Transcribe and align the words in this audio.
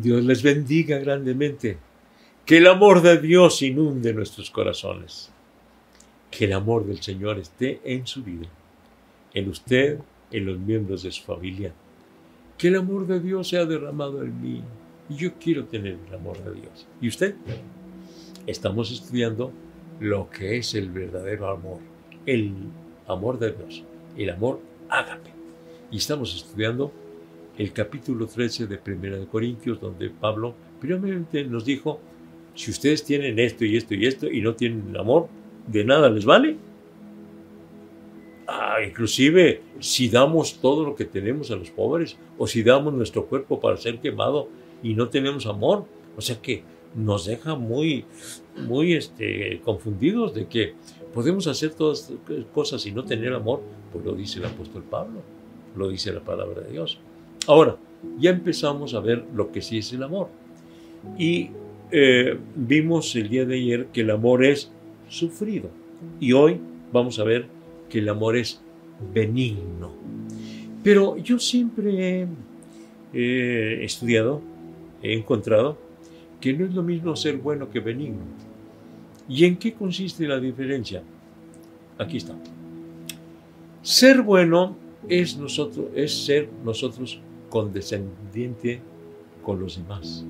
Dios 0.00 0.24
les 0.24 0.42
bendiga 0.42 0.98
grandemente. 0.98 1.78
Que 2.44 2.58
el 2.58 2.66
amor 2.66 3.02
de 3.02 3.18
Dios 3.18 3.60
inunde 3.62 4.12
nuestros 4.12 4.50
corazones. 4.50 5.30
Que 6.30 6.44
el 6.44 6.52
amor 6.52 6.86
del 6.86 7.02
Señor 7.02 7.38
esté 7.38 7.80
en 7.84 8.06
su 8.06 8.22
vida, 8.22 8.46
en 9.34 9.48
usted, 9.48 9.98
en 10.30 10.46
los 10.46 10.58
miembros 10.58 11.02
de 11.02 11.10
su 11.10 11.22
familia. 11.22 11.72
Que 12.56 12.68
el 12.68 12.76
amor 12.76 13.06
de 13.06 13.20
Dios 13.20 13.48
sea 13.48 13.64
derramado 13.64 14.22
en 14.22 14.40
mí. 14.40 14.62
Y 15.08 15.16
yo 15.16 15.34
quiero 15.34 15.64
tener 15.64 15.98
el 16.06 16.14
amor 16.14 16.38
de 16.42 16.60
Dios. 16.60 16.86
¿Y 17.00 17.08
usted? 17.08 17.34
Estamos 18.46 18.92
estudiando 18.92 19.52
lo 20.00 20.30
que 20.30 20.58
es 20.58 20.74
el 20.74 20.90
verdadero 20.90 21.48
amor, 21.48 21.78
el 22.26 22.54
amor 23.06 23.38
de 23.38 23.52
Dios, 23.52 23.82
el 24.16 24.30
amor 24.30 24.60
ágape. 24.88 25.30
Y 25.90 25.96
estamos 25.98 26.34
estudiando 26.34 26.92
el 27.58 27.72
capítulo 27.72 28.26
13 28.26 28.66
de 28.66 28.76
Primera 28.76 29.16
de 29.16 29.26
Corintios, 29.26 29.80
donde 29.80 30.10
Pablo 30.10 30.54
primeramente 30.80 31.44
nos 31.44 31.64
dijo, 31.64 32.00
si 32.54 32.70
ustedes 32.70 33.04
tienen 33.04 33.38
esto 33.38 33.64
y 33.64 33.76
esto 33.76 33.94
y 33.94 34.06
esto 34.06 34.30
y 34.30 34.40
no 34.40 34.54
tienen 34.54 34.96
amor, 34.96 35.28
de 35.66 35.84
nada 35.84 36.10
les 36.10 36.24
vale. 36.24 36.56
Ah, 38.46 38.76
inclusive 38.86 39.62
si 39.80 40.08
damos 40.08 40.60
todo 40.60 40.84
lo 40.84 40.94
que 40.94 41.04
tenemos 41.04 41.50
a 41.50 41.56
los 41.56 41.70
pobres 41.70 42.16
o 42.38 42.46
si 42.46 42.62
damos 42.62 42.94
nuestro 42.94 43.26
cuerpo 43.26 43.58
para 43.58 43.76
ser 43.76 43.98
quemado 44.00 44.48
y 44.82 44.94
no 44.94 45.08
tenemos 45.08 45.46
amor, 45.46 45.86
o 46.16 46.20
sea 46.20 46.40
que 46.40 46.62
nos 46.94 47.26
deja 47.26 47.56
muy, 47.56 48.04
muy 48.68 48.94
este, 48.94 49.60
confundidos 49.64 50.34
de 50.34 50.46
que 50.46 50.74
podemos 51.12 51.46
hacer 51.46 51.74
todas 51.74 52.12
cosas 52.52 52.86
y 52.86 52.92
no 52.92 53.04
tener 53.04 53.32
amor, 53.32 53.62
pues 53.92 54.04
lo 54.04 54.14
dice 54.14 54.38
el 54.38 54.46
apóstol 54.46 54.84
Pablo, 54.84 55.20
lo 55.74 55.88
dice 55.88 56.12
la 56.12 56.20
palabra 56.20 56.60
de 56.60 56.72
Dios. 56.72 57.00
Ahora, 57.46 57.76
ya 58.18 58.30
empezamos 58.30 58.94
a 58.94 59.00
ver 59.00 59.24
lo 59.34 59.52
que 59.52 59.62
sí 59.62 59.78
es 59.78 59.92
el 59.92 60.02
amor. 60.02 60.28
Y 61.18 61.50
eh, 61.90 62.38
vimos 62.54 63.14
el 63.14 63.28
día 63.28 63.44
de 63.44 63.56
ayer 63.56 63.86
que 63.92 64.00
el 64.00 64.10
amor 64.10 64.44
es 64.44 64.70
sufrido. 65.08 65.70
Y 66.20 66.32
hoy 66.32 66.60
vamos 66.92 67.18
a 67.18 67.24
ver 67.24 67.46
que 67.88 67.98
el 67.98 68.08
amor 68.08 68.36
es 68.36 68.60
benigno. 69.14 69.92
Pero 70.82 71.16
yo 71.16 71.38
siempre 71.38 72.26
he 73.12 73.84
estudiado, 73.84 74.40
he 75.02 75.14
encontrado 75.14 75.78
que 76.40 76.52
no 76.52 76.64
es 76.64 76.74
lo 76.74 76.82
mismo 76.82 77.14
ser 77.16 77.36
bueno 77.38 77.70
que 77.70 77.80
benigno. 77.80 78.22
¿Y 79.28 79.44
en 79.44 79.56
qué 79.56 79.72
consiste 79.72 80.26
la 80.26 80.38
diferencia? 80.38 81.02
Aquí 81.98 82.18
está. 82.18 82.36
Ser 83.82 84.22
bueno 84.22 84.76
es, 85.08 85.36
nosotros, 85.36 85.86
es 85.94 86.12
ser 86.12 86.48
nosotros 86.64 87.20
condescendiente 87.56 88.80
con 89.42 89.58
los 89.58 89.78
demás, 89.78 90.22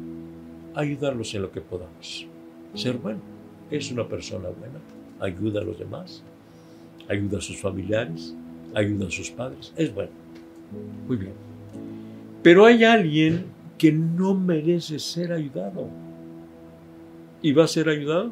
ayudarlos 0.77 1.35
en 1.35 1.43
lo 1.43 1.51
que 1.51 1.61
podamos. 1.61 2.25
Ser 2.73 2.99
bueno 2.99 3.19
es 3.69 3.91
una 3.91 4.07
persona 4.07 4.49
buena, 4.51 4.79
ayuda 5.19 5.61
a 5.61 5.65
los 5.65 5.77
demás, 5.77 6.23
ayuda 7.09 7.39
a 7.39 7.41
sus 7.41 7.61
familiares, 7.61 8.33
ayuda 8.75 9.09
a 9.09 9.11
sus 9.11 9.29
padres, 9.33 9.73
es 9.77 9.93
bueno. 9.93 10.13
Muy 11.09 11.17
bien. 11.17 11.33
Pero 12.45 12.65
hay 12.65 12.85
alguien 12.85 13.47
que 13.77 13.91
no 13.91 14.33
merece 14.33 15.01
ser 15.01 15.33
ayudado. 15.33 15.89
¿Y 17.43 17.51
va 17.51 17.65
a 17.65 17.67
ser 17.67 17.89
ayudado? 17.89 18.31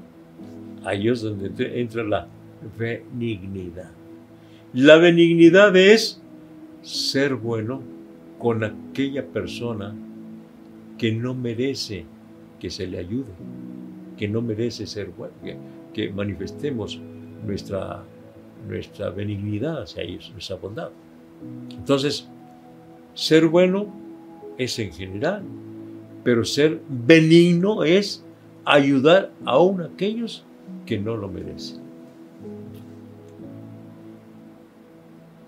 Ahí 0.84 1.08
es 1.08 1.20
donde 1.20 1.80
entra 1.80 2.04
la 2.04 2.28
benignidad. 2.78 3.90
La 4.72 4.98
benignidad 4.98 5.74
es 5.74 6.20
ser 6.82 7.34
bueno 7.34 7.93
con 8.44 8.62
aquella 8.62 9.26
persona 9.26 9.96
que 10.98 11.10
no 11.12 11.32
merece 11.32 12.04
que 12.60 12.68
se 12.68 12.86
le 12.86 12.98
ayude, 12.98 13.32
que 14.18 14.28
no 14.28 14.42
merece 14.42 14.86
ser 14.86 15.08
bueno, 15.16 15.32
que, 15.94 16.10
manifestemos 16.10 17.00
nuestra, 17.46 18.04
nuestra 18.68 19.08
benignidad 19.08 19.84
hacia 19.84 20.02
ellos, 20.02 20.30
nuestra 20.32 20.56
bondad. 20.56 20.90
Entonces, 21.70 22.28
ser 23.14 23.46
bueno 23.46 23.86
es 24.58 24.78
en 24.78 24.92
general, 24.92 25.42
pero 26.22 26.44
ser 26.44 26.82
benigno 26.86 27.82
es 27.82 28.22
ayudar 28.66 29.32
aún 29.46 29.80
a 29.80 29.86
aquellos 29.86 30.44
que 30.84 30.98
no 30.98 31.16
lo 31.16 31.28
merecen. 31.28 31.80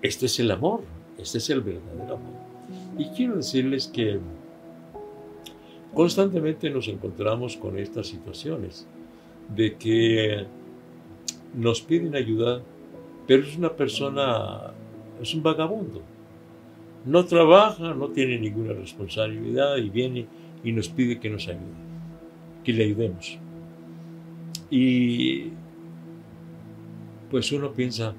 Este 0.01 0.25
es 0.25 0.39
el 0.39 0.49
amor, 0.49 0.81
este 1.19 1.37
es 1.37 1.47
el 1.51 1.61
verdadero 1.61 2.15
amor. 2.15 2.46
Y 2.97 3.05
quiero 3.09 3.35
decirles 3.35 3.87
que 3.87 4.19
constantemente 5.93 6.69
nos 6.69 6.87
encontramos 6.87 7.57
con 7.57 7.77
estas 7.77 8.07
situaciones 8.07 8.87
de 9.55 9.75
que 9.75 10.45
nos 11.55 11.81
piden 11.81 12.15
ayuda, 12.15 12.61
pero 13.25 13.43
es 13.43 13.57
una 13.57 13.73
persona, 13.73 14.73
es 15.21 15.33
un 15.33 15.43
vagabundo. 15.43 16.01
No 17.05 17.25
trabaja, 17.25 17.93
no 17.93 18.09
tiene 18.09 18.37
ninguna 18.37 18.73
responsabilidad 18.73 19.77
y 19.77 19.89
viene 19.89 20.27
y 20.63 20.71
nos 20.71 20.89
pide 20.89 21.19
que 21.19 21.29
nos 21.29 21.47
ayude, 21.47 21.61
que 22.63 22.73
le 22.73 22.83
ayudemos. 22.83 23.37
Y 24.69 25.51
pues 27.31 27.51
uno 27.51 27.71
piensa, 27.71 28.13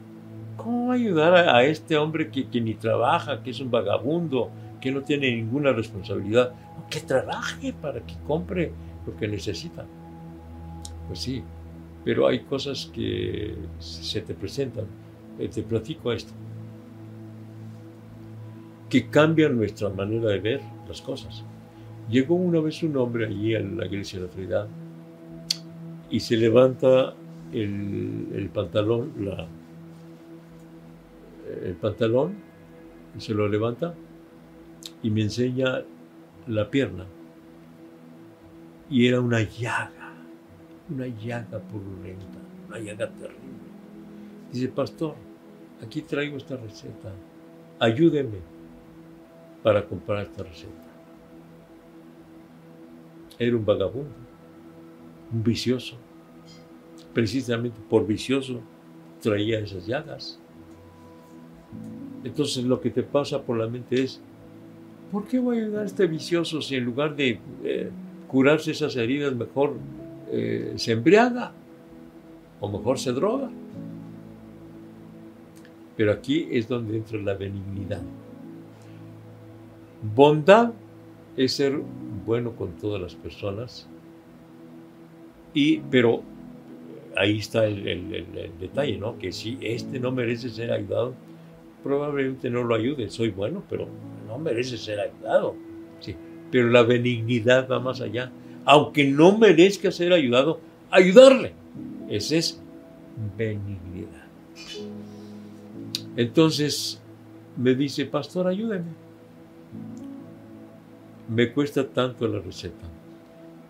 ¿cómo 0.59 0.93
ayudar 0.93 1.35
a, 1.35 1.65
este 1.65 1.97
hombre 1.97 2.31
que, 2.31 2.61
ni 2.61 2.75
trabaja, 2.75 3.43
que 3.43 3.51
es 3.51 3.61
un 3.61 3.71
vagabundo, 3.71 4.51
que 4.83 4.93
no 4.93 5.01
tiene 5.01 5.35
ninguna 5.35 5.73
responsabilidad? 5.73 6.53
Que 6.91 7.01
trabaje 7.01 7.73
para 7.73 8.01
que 8.01 8.15
compre 8.27 8.73
lo 9.07 9.17
que 9.17 9.27
necesita. 9.27 9.87
Pues 11.07 11.21
sí, 11.21 11.43
pero 12.05 12.27
hay 12.27 12.41
cosas 12.41 12.91
que 12.93 13.55
se 13.79 14.21
te 14.21 14.35
presentan. 14.35 14.85
Eh, 15.39 15.49
te 15.49 15.63
platico 15.63 16.13
esto. 16.13 16.33
Que 18.91 19.09
cambian 19.09 19.57
nuestra 19.57 19.89
manera 19.89 20.29
de 20.31 20.41
ver 20.41 20.61
las 20.87 21.01
cosas. 21.01 21.45
Llegó 22.11 22.35
una 22.35 22.61
vez 22.61 22.83
un 22.83 22.97
hombre 22.97 23.27
allí 23.27 23.55
a 23.55 23.61
la 23.61 23.87
iglesia 23.87 24.19
de 24.19 24.27
la 24.27 24.31
Trinidad 24.31 24.69
y 26.11 26.21
se 26.21 26.37
levanta 26.37 27.15
el, 27.53 28.51
pantalón, 28.53 29.13
la, 29.21 29.47
el 31.63 31.75
pantalón, 31.77 32.37
se 33.19 33.35
lo 33.35 33.49
levanta 33.49 33.95
y 35.03 35.11
me 35.11 35.23
enseña 35.23 35.83
la 36.47 36.71
pierna. 36.71 37.07
Y 38.91 39.07
era 39.07 39.21
una 39.21 39.43
llaga, 39.43 40.15
una 40.91 41.07
llaga 41.07 41.59
purulenta, 41.59 42.39
una 42.69 42.79
llaga 42.79 43.11
terrible. 43.11 43.69
Dice, 44.53 44.69
pastor, 44.69 45.15
aquí 45.83 46.03
traigo 46.03 46.37
esta 46.37 46.57
receta, 46.57 47.13
ayúdeme 47.79 48.39
para 49.63 49.85
comprar 49.85 50.23
esta 50.23 50.43
receta. 50.43 50.89
Era 53.39 53.57
un 53.57 53.65
vagabundo 53.65 54.29
un 55.33 55.43
vicioso. 55.43 55.97
Precisamente 57.13 57.79
por 57.89 58.07
vicioso 58.07 58.61
traía 59.21 59.61
esas 59.61 59.87
llagas. 59.87 60.41
Entonces 62.25 62.65
lo 62.65 62.81
que 62.81 62.91
te 62.91 63.03
pasa 63.03 63.43
por 63.43 63.57
la 63.57 63.69
mente 63.69 64.03
es, 64.03 64.21
¿por 65.13 65.27
qué 65.27 65.39
voy 65.39 65.59
a 65.59 65.63
ayudar 65.63 65.83
a 65.83 65.87
este 65.87 66.07
vicioso 66.07 66.61
si 66.61 66.77
en 66.77 66.85
lugar 66.85 67.17
de 67.17 67.39
eh, 67.65 67.91
curarse 68.27 68.73
esas 68.73 68.97
heridas 68.97 69.35
mejor 69.35 69.75
eh, 70.31 70.75
se 70.77 70.93
embriaga 70.93 71.53
o 72.61 72.69
mejor 72.69 72.99
se 72.99 73.13
droga? 73.13 73.51
Pero 75.97 76.13
aquí 76.13 76.49
es 76.51 76.69
donde 76.69 76.97
entra 76.97 77.19
la 77.21 77.35
benignidad. 77.35 78.03
Bondad 80.15 80.73
es 81.37 81.53
ser 81.53 81.81
bueno 82.25 82.53
con 82.53 82.73
todas 82.73 83.01
las 83.01 83.15
personas 83.15 83.89
y, 85.55 85.79
pero 85.91 86.23
ahí 87.17 87.39
está 87.39 87.67
el, 87.67 88.27
detalle, 88.61 88.97
¿no? 88.99 89.19
Que 89.19 89.33
si 89.33 89.59
este 89.61 89.99
no 89.99 90.13
merece 90.13 90.51
ser 90.51 90.73
ayudado, 90.73 91.15
probablemente 91.83 92.51
no 92.51 92.65
lo 92.65 92.75
ayude. 92.75 93.09
Soy 93.11 93.31
bueno, 93.31 93.63
pero 93.69 93.89
no 94.27 94.39
merece 94.39 94.77
ser 94.77 95.01
ayudado. 95.01 95.55
Sí. 96.01 96.15
Pero 96.51 96.69
la 96.69 96.83
benignidad 96.83 97.69
va 97.69 97.81
más 97.81 98.01
allá. 98.01 98.31
Aunque 98.65 99.07
no 99.07 99.37
merezca 99.39 99.91
ser 99.91 100.13
ayudado, 100.13 100.61
ayudarle. 100.91 101.53
Esa 102.09 102.37
es 102.37 102.63
benignidad. 103.37 104.27
Entonces 106.17 107.01
me 107.57 107.75
dice, 107.75 108.07
pastor, 108.07 108.47
ayúdeme. 108.47 108.93
Me 111.29 111.53
cuesta 111.53 111.87
tanto 111.87 112.27
la 112.27 112.41
receta. 112.41 112.87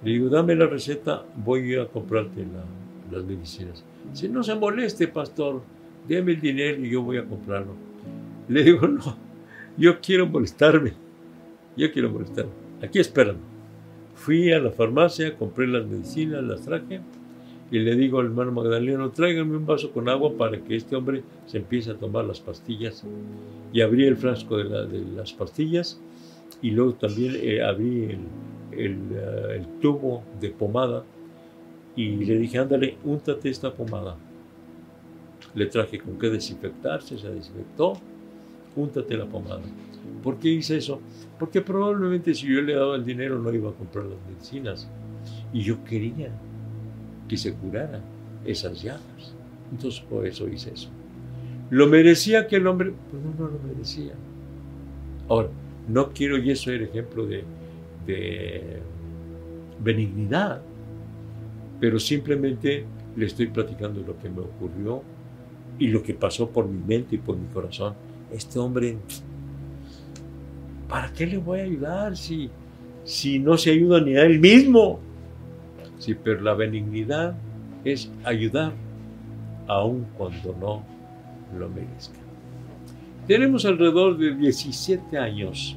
Le 0.05 0.13
digo, 0.13 0.29
dame 0.29 0.55
la 0.55 0.67
receta, 0.67 1.25
voy 1.37 1.75
a 1.75 1.87
comprarte 1.87 2.47
las 3.11 3.25
medicinas. 3.25 3.85
Si 4.13 4.29
no 4.29 4.43
se 4.43 4.55
moleste, 4.55 5.09
pastor, 5.09 5.63
déme 6.07 6.33
el 6.33 6.41
dinero 6.41 6.85
y 6.85 6.91
yo 6.91 7.03
voy 7.03 7.17
a 7.17 7.25
comprarlo. 7.25 7.88
Le 8.49 8.62
digo, 8.62 8.87
no, 8.87 9.17
yo 9.77 10.00
quiero 10.00 10.27
molestarme. 10.27 10.93
Yo 11.77 11.93
quiero 11.93 12.11
molestarme. 12.11 12.53
Aquí 12.83 12.99
espérame. 12.99 13.39
Fui 14.15 14.50
a 14.53 14.59
la 14.59 14.71
farmacia, 14.71 15.37
compré 15.37 15.69
las 15.69 15.87
medicinas, 15.87 16.43
las 16.43 16.62
traje 16.62 17.00
y 17.71 17.79
le 17.81 17.95
digo 17.97 18.21
al 18.21 18.27
hermano 18.27 18.53
Magdaleno, 18.53 19.11
tráigame 19.11 19.56
un 19.56 19.67
vaso 19.67 19.93
con 19.93 20.09
agua 20.09 20.33
para 20.37 20.59
que 20.59 20.75
este 20.75 20.97
hombre 20.97 21.23
se 21.47 21.59
empiece 21.59 21.91
a 21.91 21.95
tomar 21.95 22.25
las 22.25 22.41
pastillas. 22.41 23.05
Y 23.73 23.83
abrí 23.83 24.06
el 24.06 24.17
frasco 24.17 24.56
de, 24.56 25.05
las 25.15 25.33
pastillas 25.33 26.00
y 26.62 26.71
luego 26.71 26.95
también 26.95 27.37
eh, 27.37 27.62
abrí 27.62 28.05
el, 28.05 28.19
eh, 28.73 29.56
el, 29.56 29.67
tubo 29.81 30.25
de 30.41 30.50
pomada 30.50 31.05
y 31.95 32.25
le 32.25 32.39
dije, 32.39 32.59
ándale, 32.59 32.97
úntate 33.05 33.50
esta 33.50 33.73
pomada. 33.73 34.17
Le 35.55 35.67
traje 35.67 35.99
con 35.99 36.19
qué 36.19 36.31
desinfectarse, 36.31 37.19
se 37.19 37.29
desinfectó, 37.29 37.95
úntate 38.83 39.17
la 39.17 39.27
pomada. 39.27 39.61
¿Por 40.23 40.39
qué 40.39 40.49
hice 40.49 40.77
eso? 40.77 41.01
Porque 41.39 41.61
probablemente 41.61 42.35
si 42.35 42.47
yo 42.47 42.61
le 42.61 42.75
daba 42.75 42.97
el 42.97 43.05
dinero 43.05 43.39
no 43.39 43.53
iba 43.53 43.71
a 43.71 43.75
comprar 43.75 44.07
las 44.07 44.19
medicinas. 44.29 44.89
Y 45.53 45.63
yo 45.63 45.83
quería 45.85 46.31
que 47.29 47.37
se 47.37 47.55
curara 47.55 48.01
esas 48.45 48.83
llagas. 48.83 49.35
Entonces 49.71 50.01
por 50.01 50.27
eso 50.27 50.49
hice 50.49 50.73
eso. 50.73 50.89
¿Lo 51.71 51.87
merecía 51.87 52.41
aquel 52.41 52.67
hombre? 52.67 52.93
Pues 53.11 53.23
no, 53.23 53.45
no 53.45 53.51
lo 53.53 53.59
merecía. 53.69 54.15
Ahora, 55.29 55.49
no 55.89 56.11
quiero 56.11 56.39
y 56.39 56.51
eso 56.51 56.71
era 56.71 56.85
ejemplo 56.85 57.27
de, 57.27 57.45
de 58.07 58.79
benignidad, 59.83 60.63
pero 61.81 61.99
simplemente 61.99 62.85
le 63.17 63.27
estoy 63.27 63.49
platicando 63.49 64.01
lo 64.01 64.19
que 64.19 64.29
me 64.29 64.41
ocurrió 64.41 65.03
y 65.79 65.89
lo 65.89 66.03
que 66.03 66.15
pasó 66.15 66.49
por 66.51 66.67
mi 66.69 66.83
mente 66.85 67.17
y 67.17 67.19
por 67.19 67.37
mi 67.37 67.47
corazón. 67.49 67.95
Este 68.33 68.59
hombre, 68.59 68.99
¿para 70.89 71.13
qué 71.13 71.27
le 71.27 71.39
voy 71.39 71.61
a 71.61 71.63
ayudar 71.65 72.17
si, 72.17 72.51
si 73.05 73.39
no 73.39 73.57
se 73.57 73.71
ayuda 73.71 74.01
ni 74.01 74.17
a 74.17 74.23
él 74.23 74.39
mismo? 74.39 75.01
Sí, 75.99 76.15
pero 76.15 76.41
la 76.41 76.55
benignidad 76.55 77.37
es 77.85 78.11
ayudar 78.25 78.73
aun 79.67 80.07
cuando 80.17 80.55
no 80.61 80.83
lo 81.59 81.69
merezca. 81.69 82.19
Tenemos 83.27 83.65
alrededor 83.65 84.17
de 84.17 84.35
17 84.35 85.19
años 85.19 85.77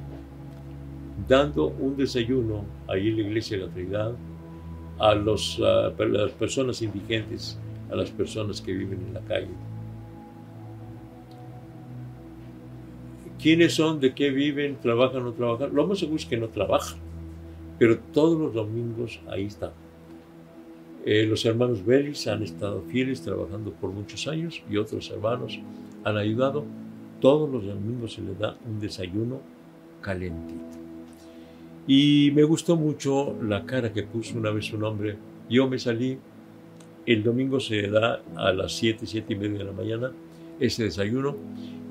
dando 1.28 1.68
un 1.68 1.98
desayuno 1.98 2.66
ahí 2.88 3.10
en 3.10 3.18
la 3.18 3.22
iglesia 3.24 3.58
de 3.58 3.66
la 3.66 3.74
Trinidad 3.74 4.16
a, 5.00 5.16
los, 5.16 5.60
a 5.60 5.94
las 6.04 6.32
personas 6.32 6.82
indigentes, 6.82 7.60
a 7.92 7.96
las 7.96 8.10
personas 8.12 8.62
que 8.62 8.72
viven 8.72 9.00
en 9.08 9.14
la 9.14 9.22
calle. 9.22 9.50
¿Quiénes 13.42 13.74
son? 13.74 14.00
¿De 14.00 14.14
qué 14.14 14.30
viven? 14.30 14.78
¿Trabajan 14.82 15.24
o 15.24 15.26
no 15.26 15.34
trabajan? 15.34 15.74
Lo 15.74 15.88
más 15.88 15.98
seguro 15.98 16.18
es 16.18 16.26
que 16.26 16.38
no 16.38 16.50
trabajan, 16.50 17.00
pero 17.80 17.98
todos 18.14 18.40
los 18.40 18.54
domingos 18.54 19.20
ahí 19.28 19.46
están. 19.46 19.72
Eh, 21.04 21.26
los 21.26 21.44
hermanos 21.46 21.84
Vélez 21.84 22.28
han 22.28 22.44
estado 22.44 22.84
fieles 22.84 23.22
trabajando 23.22 23.72
por 23.72 23.92
muchos 23.92 24.28
años 24.28 24.62
y 24.70 24.78
otros 24.78 25.10
hermanos 25.10 25.60
han 26.04 26.18
ayudado. 26.18 26.64
Todos 27.20 27.50
los 27.50 27.66
domingos 27.66 28.14
se 28.14 28.22
les 28.22 28.38
da 28.38 28.56
un 28.68 28.80
desayuno 28.80 29.42
calentito. 30.02 30.78
Y 31.88 32.32
me 32.36 32.44
gustó 32.44 32.76
mucho 32.76 33.36
la 33.42 33.66
cara 33.66 33.92
que 33.92 34.04
puso 34.04 34.38
una 34.38 34.52
vez 34.52 34.72
un 34.72 34.84
hombre. 34.84 35.18
Yo 35.50 35.68
me 35.68 35.80
salí, 35.80 36.20
el 37.08 37.24
domingo 37.24 37.60
se 37.60 37.88
da 37.88 38.22
a 38.36 38.54
las 38.54 38.74
7, 38.74 39.08
7 39.08 39.34
y 39.34 39.36
media 39.36 39.58
de 39.60 39.64
la 39.64 39.72
mañana 39.72 40.12
ese 40.60 40.84
desayuno. 40.84 41.36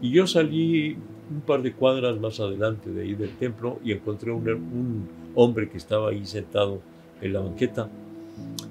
Y 0.00 0.10
yo 0.10 0.28
salí 0.28 0.96
un 1.30 1.40
par 1.40 1.62
de 1.62 1.72
cuadras 1.72 2.18
más 2.18 2.40
adelante 2.40 2.90
de 2.90 3.02
ahí 3.02 3.14
del 3.14 3.30
templo 3.36 3.78
y 3.84 3.92
encontré 3.92 4.32
un, 4.32 5.08
hombre 5.36 5.68
que 5.68 5.78
estaba 5.78 6.10
ahí 6.10 6.26
sentado 6.26 6.80
en 7.20 7.32
la 7.32 7.40
banqueta 7.40 7.88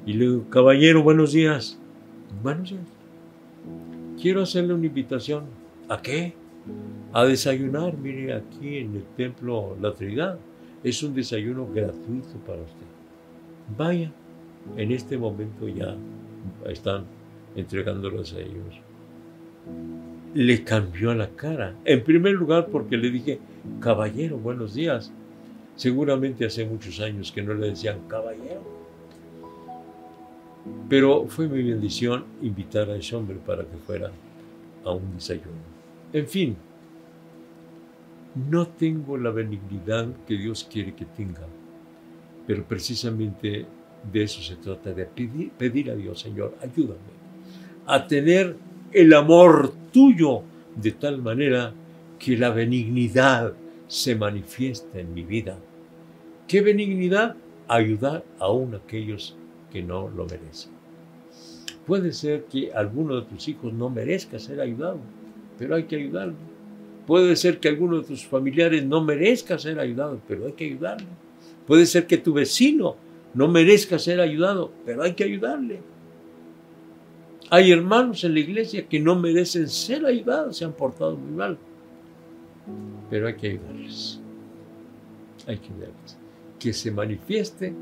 y 0.06 0.14
le 0.14 0.26
digo, 0.26 0.50
caballero, 0.50 1.04
buenos 1.04 1.32
días. 1.32 1.78
Buenos 2.44 2.72
días. 2.72 2.82
Quiero 4.22 4.42
hacerle 4.42 4.74
una 4.74 4.86
invitación. 4.86 5.46
¿A 5.88 6.02
qué? 6.02 6.34
A 7.14 7.26
desayunar, 7.26 7.98
mire, 7.98 8.34
aquí 8.34 8.78
en 8.78 8.96
el 8.96 9.04
templo 9.16 9.78
La 9.82 9.94
Trinidad. 9.94 10.38
Es 10.84 11.04
un 11.04 11.14
desayuno 11.14 11.68
gratuito 11.68 12.38
para 12.46 12.62
usted. 12.62 12.88
Vaya, 13.78 14.12
en 14.76 14.92
este 14.92 15.18
momento 15.18 15.68
ya 15.68 15.96
están 16.66 17.06
entregándolos 17.56 18.34
a 18.34 18.40
ellos. 18.40 18.82
Le 20.34 20.64
cambió 20.64 21.14
la 21.14 21.30
cara. 21.30 21.76
En 21.86 22.04
primer 22.04 22.34
lugar, 22.34 22.68
porque 22.68 22.98
le 22.98 23.10
dije, 23.10 23.40
caballero, 23.80 24.38
buenos 24.38 24.74
días. 24.76 25.12
Seguramente 25.76 26.46
hace 26.46 26.66
muchos 26.66 27.00
años 27.00 27.32
que 27.32 27.42
no 27.42 27.54
le 27.54 27.70
decían 27.70 28.00
caballero. 28.08 28.62
Pero 30.88 31.26
fue 31.28 31.48
mi 31.48 31.64
bendición 31.64 32.26
invitar 32.42 32.90
a 32.90 32.96
ese 32.96 33.16
hombre 33.16 33.38
para 33.44 33.64
que 33.64 33.78
fuera 33.78 34.12
a 34.84 34.92
un 34.92 35.16
desayuno. 35.16 35.70
En 36.14 36.28
fin, 36.28 36.56
no 38.50 38.68
tengo 38.68 39.18
la 39.18 39.32
benignidad 39.32 40.08
que 40.28 40.36
Dios 40.36 40.68
quiere 40.70 40.94
que 40.94 41.06
tenga, 41.06 41.48
pero 42.46 42.64
precisamente 42.64 43.66
de 44.12 44.24
eso 44.24 44.42
se 44.42 44.56
trata, 44.56 44.92
de 44.94 45.06
pedir, 45.06 45.52
pedir 45.52 45.92
a 45.92 45.96
Dios, 45.96 46.20
Señor, 46.20 46.56
ayúdame 46.62 47.20
a 47.90 48.06
tener 48.06 48.56
el 48.92 49.14
amor 49.14 49.74
tuyo 49.92 50.42
de 50.76 50.92
tal 50.92 51.22
manera 51.22 51.74
que 52.18 52.38
la 52.38 52.50
benignidad 52.50 53.54
se 53.88 54.16
manifieste 54.16 55.02
en 55.02 55.14
mi 55.14 55.24
vida. 55.24 55.58
¿Qué 56.48 56.62
benignidad? 56.62 57.36
Ayudar 57.68 58.24
aún 58.40 58.74
a 58.74 58.78
aquellos 58.78 59.36
que 59.72 59.84
no 59.84 60.10
lo 60.10 60.26
merecen. 60.26 60.72
Puede 61.86 62.14
ser 62.14 62.46
que 62.46 62.72
alguno 62.74 63.16
de 63.16 63.22
tus 63.24 63.48
hijos 63.48 63.74
no 63.74 63.90
merezca 63.90 64.40
ser 64.40 64.60
ayudado, 64.62 65.00
pero 65.58 65.76
hay 65.76 65.84
que 65.84 65.96
ayudarlo. 65.96 66.36
Puede 67.06 67.36
ser 67.36 67.60
que 67.60 67.68
alguno 67.68 67.98
de 67.98 68.08
tus 68.08 68.26
familiares 68.26 68.86
no 68.86 69.04
merezca 69.04 69.58
ser 69.58 69.80
ayudado, 69.80 70.20
pero 70.28 70.46
hay 70.46 70.54
que 70.54 70.66
ayudarlo. 70.66 71.08
Puede 71.66 71.86
ser 71.86 72.06
que 72.06 72.18
tu 72.18 72.34
vecino 72.34 72.96
no 73.34 73.48
merezca 73.48 73.98
ser 73.98 74.20
ayudado, 74.20 74.72
pero 74.86 75.04
hay 75.04 75.14
que 75.14 75.24
ayudarle. 75.24 75.80
Hay 77.52 77.72
hermanos 77.72 78.24
en 78.24 78.36
la 78.36 78.42
iglesia 78.42 78.88
que 78.88 79.00
no 79.00 79.16
merecen 79.16 79.68
ser 79.68 80.06
ayudados, 80.06 80.58
se 80.58 80.66
han 80.66 80.74
portado 80.74 81.16
muy 81.16 81.32
mal, 81.32 81.58
pero 83.10 83.28
hay 83.28 83.36
que 83.36 83.48
ayudarles. 83.48 84.20
Hay 85.48 85.58
que 85.58 85.74
ayudarles. 85.74 86.18
Que 86.60 86.74
se 86.74 86.92
manifieste 86.92 87.74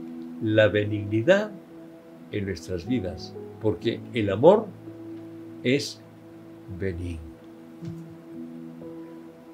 la 0.42 0.70
benignidad 0.70 1.52
en 2.32 2.46
nuestras 2.46 2.88
vidas, 2.88 3.34
porque 3.62 4.00
el 4.14 4.30
amor 4.30 4.68
es 5.64 6.02
benigno. 6.80 7.20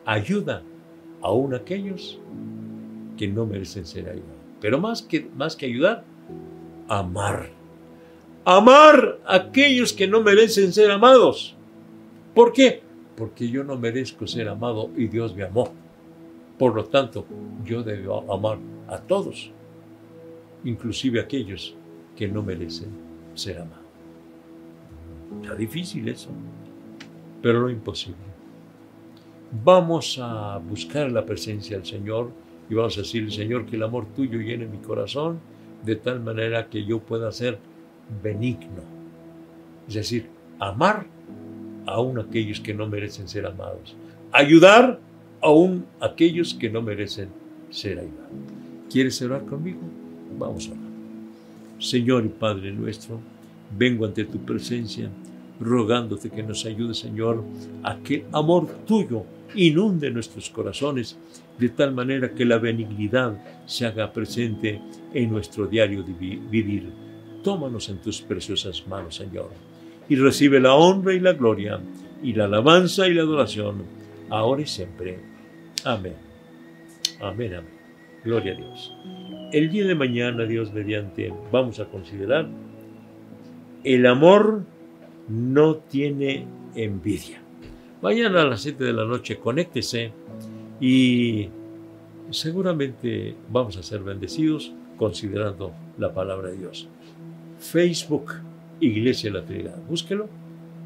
Ayuda 0.05 0.61
aún 1.21 1.53
a 1.53 1.57
aquellos 1.57 2.19
que 3.17 3.27
no 3.27 3.45
merecen 3.45 3.85
ser 3.85 4.09
ayudados. 4.09 4.33
Pero 4.61 4.79
más 4.79 5.01
que, 5.01 5.27
más 5.35 5.55
que 5.55 5.65
ayudar, 5.65 6.03
amar. 6.87 7.62
Amar 8.45 9.19
a 9.25 9.35
aquellos 9.35 9.93
que 9.93 10.07
no 10.07 10.21
merecen 10.21 10.73
ser 10.73 10.91
amados. 10.91 11.55
¿Por 12.35 12.51
qué? 12.51 12.81
Porque 13.15 13.47
yo 13.47 13.63
no 13.63 13.77
merezco 13.77 14.27
ser 14.27 14.49
amado 14.49 14.89
y 14.97 15.07
Dios 15.07 15.33
me 15.35 15.43
amó. 15.43 15.71
Por 16.57 16.75
lo 16.75 16.83
tanto, 16.85 17.25
yo 17.63 17.83
debo 17.83 18.31
amar 18.31 18.57
a 18.87 18.97
todos, 18.97 19.51
inclusive 20.63 21.19
a 21.19 21.23
aquellos 21.23 21.75
que 22.15 22.27
no 22.27 22.43
merecen 22.43 22.89
ser 23.33 23.59
amados. 23.59 23.83
Está 25.41 25.55
difícil 25.55 26.07
eso, 26.09 26.29
pero 27.41 27.61
no 27.61 27.69
imposible. 27.69 28.33
Vamos 29.63 30.19
a 30.21 30.57
buscar 30.57 31.11
la 31.11 31.25
presencia 31.25 31.77
del 31.77 31.85
Señor 31.85 32.31
y 32.69 32.73
vamos 32.73 32.97
a 32.97 33.01
decirle, 33.01 33.31
Señor, 33.31 33.65
que 33.65 33.75
el 33.77 33.83
amor 33.83 34.07
tuyo 34.15 34.39
llene 34.39 34.65
mi 34.65 34.79
corazón 34.79 35.39
de 35.83 35.95
tal 35.95 36.19
manera 36.21 36.69
que 36.69 36.83
yo 36.85 36.99
pueda 36.99 37.31
ser 37.31 37.59
benigno. 38.21 38.83
Es 39.87 39.95
decir, 39.95 40.27
amar 40.59 41.05
aún 41.85 42.19
aquellos 42.19 42.59
que 42.59 42.73
no 42.73 42.87
merecen 42.87 43.27
ser 43.27 43.45
amados. 43.45 43.95
Ayudar 44.31 44.99
aún 45.41 45.85
aquellos 45.99 46.53
que 46.53 46.69
no 46.69 46.81
merecen 46.81 47.29
ser 47.69 47.99
ayudados. 47.99 48.31
¿Quieres 48.89 49.21
orar 49.21 49.45
conmigo? 49.45 49.81
Vamos 50.37 50.67
a 50.67 50.71
orar. 50.71 50.83
Señor 51.79 52.25
y 52.25 52.29
Padre 52.29 52.71
nuestro, 52.71 53.19
vengo 53.77 54.05
ante 54.05 54.25
tu 54.25 54.39
presencia 54.39 55.09
rogándote 55.59 56.29
que 56.29 56.43
nos 56.43 56.65
ayude, 56.65 56.93
Señor, 56.93 57.43
a 57.83 57.97
que 57.97 58.15
el 58.15 58.25
amor 58.31 58.67
tuyo 58.85 59.23
inunde 59.55 60.09
nuestros 60.11 60.49
corazones 60.49 61.17
de 61.57 61.69
tal 61.69 61.93
manera 61.93 62.33
que 62.33 62.45
la 62.45 62.57
benignidad 62.57 63.37
se 63.65 63.85
haga 63.85 64.11
presente 64.11 64.81
en 65.13 65.31
nuestro 65.31 65.67
diario 65.67 66.03
vivir. 66.03 66.91
Tómanos 67.43 67.89
en 67.89 67.97
tus 67.97 68.21
preciosas 68.21 68.87
manos, 68.87 69.15
Señor, 69.15 69.49
y 70.09 70.15
recibe 70.15 70.59
la 70.59 70.75
honra 70.75 71.13
y 71.13 71.19
la 71.19 71.33
gloria, 71.33 71.79
y 72.21 72.33
la 72.33 72.45
alabanza 72.45 73.07
y 73.07 73.13
la 73.13 73.23
adoración, 73.23 73.83
ahora 74.29 74.61
y 74.61 74.65
siempre. 74.65 75.19
Amén. 75.83 76.15
Amén, 77.19 77.55
amén. 77.55 77.73
Gloria 78.23 78.53
a 78.53 78.55
Dios. 78.55 78.95
El 79.51 79.69
día 79.69 79.85
de 79.85 79.95
mañana, 79.95 80.45
Dios 80.45 80.71
mediante, 80.73 81.33
vamos 81.51 81.79
a 81.79 81.85
considerar 81.85 82.47
el 83.83 84.05
amor 84.05 84.63
no 85.27 85.75
tiene 85.75 86.47
envidia. 86.75 87.41
Mañana 88.01 88.41
a 88.41 88.45
las 88.45 88.61
7 88.61 88.83
de 88.83 88.93
la 88.93 89.05
noche 89.05 89.37
conéctese 89.37 90.11
y 90.79 91.49
seguramente 92.29 93.35
vamos 93.49 93.77
a 93.77 93.83
ser 93.83 94.01
bendecidos 94.01 94.73
considerando 94.97 95.73
la 95.97 96.13
palabra 96.13 96.49
de 96.49 96.57
Dios. 96.57 96.87
Facebook, 97.63 98.33
Iglesia 98.81 99.31
de 99.31 99.39
la 99.39 99.45
Trinidad. 99.45 99.77
Búsquelo 99.87 100.27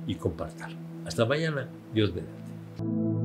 y 0.06 0.16
compártalo. 0.16 0.76
Hasta 1.06 1.26
mañana. 1.26 1.68
Dios 1.94 2.14
bendiga. 2.14 3.17